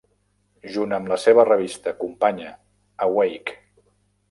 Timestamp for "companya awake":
2.01-3.59